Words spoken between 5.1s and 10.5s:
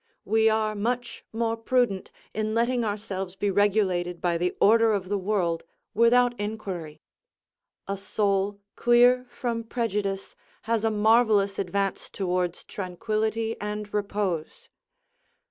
world, without inquiry. A soul clear from prejudice